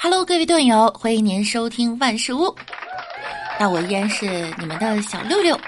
[0.00, 2.54] Hello，各位段友，欢迎您收听万事屋。
[3.58, 5.58] 那我依然是你们的小六六。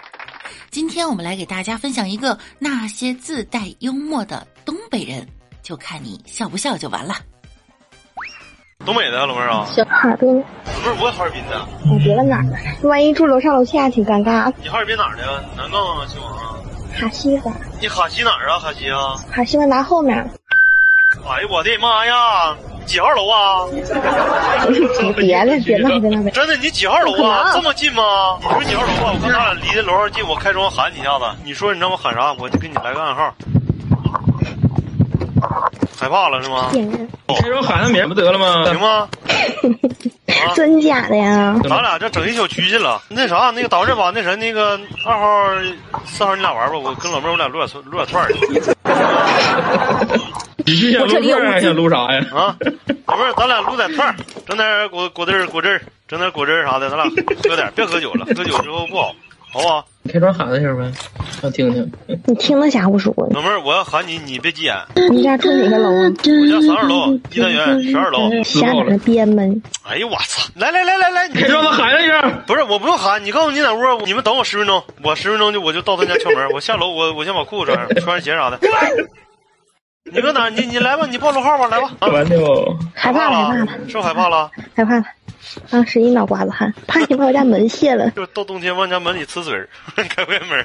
[0.70, 5.26] 今天我们来给大家分享一个那些自带幽默的东北人，
[5.64, 7.16] 就看你笑不笑就完了。
[8.86, 14.52] 东北的老妹儿啊，小哈尔滨，不是我哈尔滨的，我别问哪儿的，万一住楼上楼下挺尴尬。
[14.62, 15.44] 你哈尔滨哪儿的？
[15.56, 16.54] 南岗啊，西王啊？
[16.96, 18.60] 哈西的，你哈西哪儿啊？
[18.60, 19.16] 哈西啊？
[19.28, 20.16] 哈西万达后面。
[21.28, 22.56] 哎呀我的妈呀！
[22.90, 23.66] 几号楼啊？
[25.16, 26.30] 别了，别闹，别闹，别。
[26.32, 27.52] 真的，你几号楼啊？
[27.54, 28.02] 这么近吗？
[28.42, 29.12] 你说几号楼啊？
[29.14, 31.24] 我看咱俩离的楼上近，我开窗喊你一下子。
[31.44, 32.32] 你说你让我喊啥？
[32.32, 33.32] 我就给你来个暗号。
[35.96, 36.70] 害怕了是吗？
[36.72, 38.64] 开窗喊他名不得了吗？
[38.64, 39.08] 行吗？
[40.56, 41.54] 真假的呀？
[41.68, 43.00] 咱俩这整一小区去了。
[43.08, 45.26] 那啥，那个导致把，那谁，那个二号、
[46.06, 46.76] 四号，你俩玩吧。
[46.76, 48.40] 我跟老妹儿，我俩撸点撸点串儿去。
[50.70, 52.24] 你是想撸串还想撸啥呀？
[52.32, 52.56] 啊，
[53.06, 54.14] 老妹儿，咱俩撸点串儿，
[54.46, 57.06] 整点果果汁儿、果汁儿，整点果汁儿啥的，咱俩
[57.48, 59.12] 喝点，别喝酒了，喝酒之后不好，
[59.50, 59.84] 好不好？
[60.02, 60.92] 你开窗喊他声呗，
[61.42, 61.92] 我听听。
[62.24, 63.26] 你听那家伙说的。
[63.34, 64.76] 老妹儿，我要喊你，你别急眼。
[65.10, 66.06] 你家住哪个楼啊？
[66.06, 68.30] 我家三二楼，一单元十二楼。
[68.44, 69.42] 瞎在那编呗。
[69.82, 70.48] 哎呦我操！
[70.54, 72.42] 来来来来来，开窗子喊一声。
[72.46, 76.48] 不是，我不用喊，你告诉你哪屋，你们等我十分钟，我十分钟就我就到他家敲门。
[76.52, 78.58] 我下楼，我我先把裤子穿上，穿上鞋啥的。
[80.04, 80.48] 你搁哪？
[80.48, 81.90] 你你来吧，你报路号吧，来吧。
[82.00, 82.74] 完的哦。
[82.94, 84.50] 害怕了，害怕了，是不害怕了？
[84.74, 85.04] 害怕了。
[85.68, 88.10] 当时一脑瓜子汗，怕你把我家门卸了。
[88.10, 89.68] 就到冬天往家门里呲水儿，
[90.08, 90.64] 开不开门？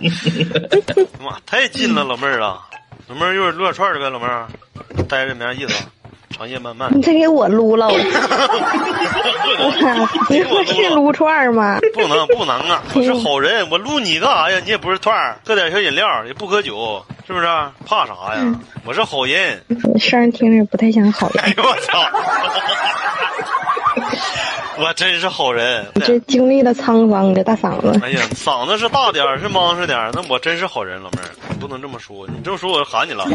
[1.22, 2.60] 妈，太近了，老妹儿啊！
[3.08, 4.46] 老妹儿一会儿撸点串去呗，老妹儿，
[5.08, 5.84] 待着没啥意思。
[6.30, 7.86] 长夜漫漫，你再给我撸了！
[7.86, 7.92] 我
[9.80, 11.78] 操，你不是撸串儿吗？
[11.94, 12.82] 不能不能啊！
[12.94, 14.58] 我是好人，我撸你干啥呀？
[14.64, 17.46] 你也不是串儿，喝点小饮料，也不喝酒，是不是？
[17.86, 18.54] 怕啥呀？
[18.84, 19.62] 我是好人。
[19.98, 21.42] 声听着不太像好人。
[21.44, 21.98] 哎呦我操！
[24.76, 25.86] 我真是好人。
[26.04, 27.98] 这经历了沧桑，这大嗓子。
[28.02, 30.10] 哎呀，嗓子是大点儿，是忙实点儿。
[30.12, 32.26] 那我真是好人，老妹儿，你不能这么说。
[32.26, 33.24] 你这么说，我就喊你了。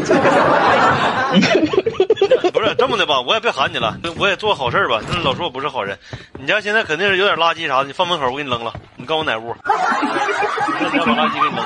[2.52, 3.20] 不是这么的吧？
[3.22, 5.00] 我也别喊你了，我也做好事吧。
[5.06, 5.98] 就是老说我不是好人。
[6.38, 8.72] 你家现在肯定是有点垃圾啥的，你放门口，我给你扔了。
[9.10, 9.48] 你告诉我哪屋？
[9.48, 11.62] 我把垃圾给你扔了。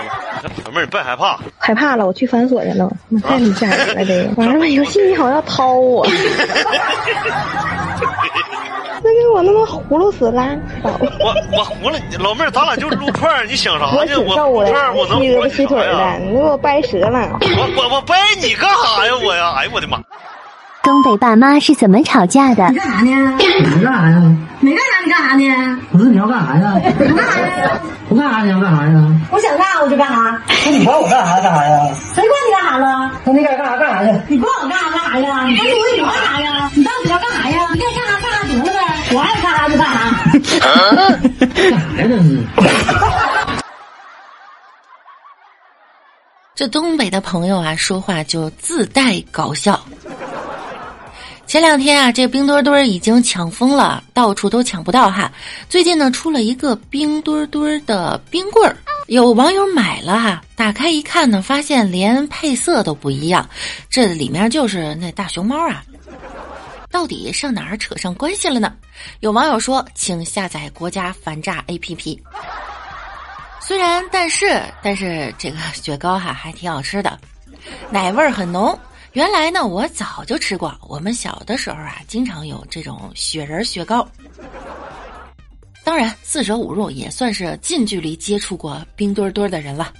[0.64, 1.38] 老妹儿，你别害怕。
[1.58, 2.90] 害怕了，我去反锁去了。
[3.10, 6.06] 我太吓人了，这个玩意游戏你好像要掏我。
[9.02, 10.46] 那给我他妈葫芦死拉
[10.82, 10.90] 倒！
[10.98, 13.92] 我我葫芦你老妹儿，咱俩就是撸串儿，你想啥呢？
[13.98, 17.38] 我挺瘦的，我能腿的，你给我掰折了！
[17.42, 19.12] 我我我掰你干啥呀？
[19.22, 19.52] 我呀！
[19.58, 19.98] 哎呦我的妈！
[20.84, 22.68] 东北爸妈是怎么吵架的？
[22.68, 23.38] 你干啥呢？
[23.38, 24.36] 你干啥呀？
[24.60, 25.80] 没干啥，你干啥呢？
[25.90, 26.74] 不是你要干啥呀？
[26.76, 27.80] 我干啥呀？
[28.10, 28.92] 我干啥你要干啥呀？
[29.30, 30.38] 我想干我就干啥。
[30.66, 31.88] 那你管我干啥干啥呀？
[32.14, 33.10] 谁管你干啥了？
[33.24, 34.12] 那你该干啥干啥去？
[34.28, 35.44] 你管我干啥干啥呀？
[35.46, 36.70] 你跟我你干啥呀？
[36.74, 37.66] 你到底要干啥呀？
[37.72, 38.70] 你该干啥干啥得了呗，
[39.14, 39.96] 我爱干啥就干啥。
[41.70, 42.44] 干啥呀这是？
[46.54, 49.80] 这东北的朋友啊，说话就自带搞笑。
[51.46, 55.30] 前两天啊，这冰墩墩已经抢疯了，到处都抢不到哈。
[55.68, 60.42] 最近呢，出了一个冰墩墩的冰棍儿，有网友买了哈。
[60.56, 63.48] 打开一看呢，发现连配色都不一样，
[63.88, 65.84] 这里面就是那大熊猫啊。
[66.90, 68.72] 到底上哪儿扯上关系了呢？
[69.20, 72.18] 有网友说，请下载国家反诈 APP。
[73.60, 77.18] 虽然，但是，但是这个雪糕哈还挺好吃的，
[77.90, 78.76] 奶味儿很浓。
[79.14, 80.76] 原来呢，我早就吃过。
[80.88, 84.06] 我们小的时候啊，经常有这种雪人雪糕。
[85.84, 89.94] 当然，四舍五入也算是近距离接触过冰墩墩的人了。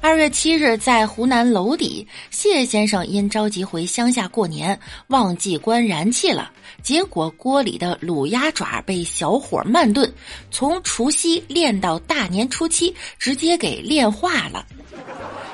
[0.00, 4.78] 二月七日，在湖南娄底，谢先生因着急回乡下过年，
[5.08, 6.52] 忘记关燃气了，
[6.84, 10.08] 结果锅里的卤鸭爪被小火慢炖，
[10.52, 14.64] 从除夕炼到大年初七，直接给炼化了。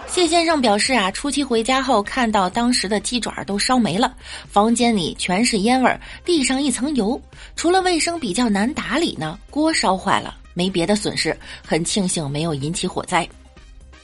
[0.07, 4.15] 谢先生表示啊，初七回家后看到当时的鸡爪都烧没了，
[4.49, 7.21] 房间里全是烟味儿，地上一层油，
[7.57, 11.37] 除了卫生比较难打理呢，锅烧坏了，没别的损失，
[11.67, 13.29] 很庆幸没有引起火灾。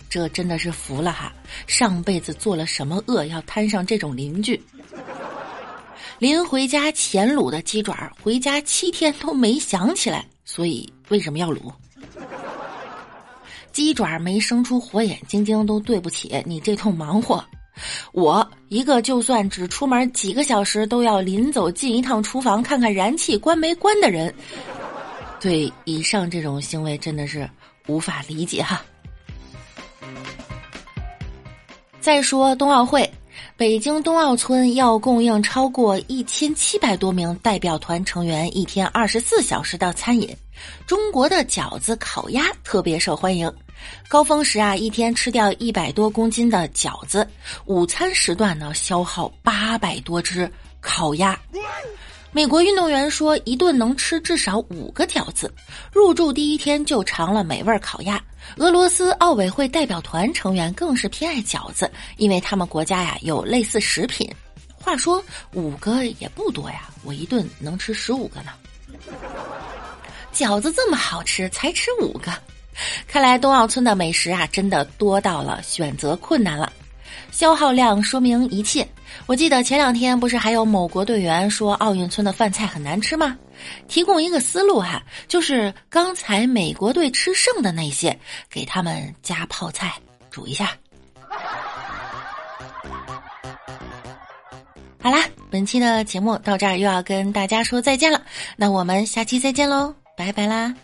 [0.08, 1.32] 这真的是服了哈！
[1.68, 4.60] 上辈子做了什么恶，要摊上这种邻居？
[6.18, 11.72] 临回家前卤的鸡爪，回家七天都没想起来，所以为什么要卤？
[13.72, 17.44] 鸡爪没生出火眼金睛，都对不起你这通忙活。
[18.12, 24.34] 我一个就算只出门几个小时，都要临走进一趟厨房看看燃气关没关的人，
[25.40, 27.48] 对以上这种行为真的是
[27.86, 28.82] 无法理解哈。
[32.00, 33.10] 再说冬奥会，
[33.56, 40.34] 北京冬奥村要供应超过一千七百多名代表团成员一天二十四小时的餐饮。
[40.86, 43.52] 中国的饺子、烤鸭特别受欢迎。
[44.08, 47.22] 高峰时啊，一天吃掉一百多公斤的饺子；
[47.64, 50.50] 午餐时段呢，消耗八百多只
[50.80, 51.38] 烤鸭。
[52.32, 55.52] 美国运动员说，一顿能吃至少五个饺子。
[55.92, 58.22] 入住第一天就尝了美味烤鸭。
[58.56, 64.32] 俄罗斯奥委会代表团成员更是偏爱饺子，因为他们国家呀有类似食品。
[64.76, 65.22] 话说
[65.54, 68.52] 五个也不多呀，我一顿能吃十五个呢。
[70.32, 72.32] 饺子这么好吃，才吃五个。
[73.08, 76.72] 看来冬奥村的美食啊，真的多到了选择困难了。
[77.40, 78.86] 消耗量说明一切。
[79.24, 83.34] 我记得前两天不是还有某国队员说奥运村的饭菜很难吃吗？
[83.88, 88.14] 提供一个思路哈，就是刚才美国队吃剩的那些，
[88.50, 89.94] 给他们加泡菜
[90.30, 90.72] 煮一下。
[95.02, 98.20] 好啦，本期的节目到这儿又要跟大家说再见了，
[98.54, 100.74] 那我们下期再见喽，拜拜啦。